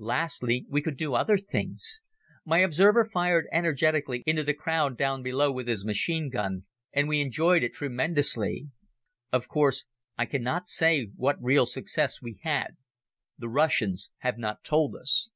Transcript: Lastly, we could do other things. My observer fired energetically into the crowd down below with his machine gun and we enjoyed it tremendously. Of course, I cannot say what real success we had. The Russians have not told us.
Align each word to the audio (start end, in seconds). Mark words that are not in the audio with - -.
Lastly, 0.00 0.64
we 0.70 0.80
could 0.80 0.96
do 0.96 1.12
other 1.12 1.36
things. 1.36 2.00
My 2.46 2.60
observer 2.60 3.04
fired 3.04 3.44
energetically 3.52 4.22
into 4.24 4.42
the 4.42 4.54
crowd 4.54 4.96
down 4.96 5.22
below 5.22 5.52
with 5.52 5.68
his 5.68 5.84
machine 5.84 6.30
gun 6.30 6.64
and 6.90 7.06
we 7.06 7.20
enjoyed 7.20 7.62
it 7.62 7.74
tremendously. 7.74 8.70
Of 9.30 9.46
course, 9.46 9.84
I 10.16 10.24
cannot 10.24 10.68
say 10.68 11.08
what 11.16 11.36
real 11.38 11.66
success 11.66 12.22
we 12.22 12.38
had. 12.44 12.78
The 13.36 13.50
Russians 13.50 14.10
have 14.20 14.38
not 14.38 14.64
told 14.64 14.96
us. 14.96 15.28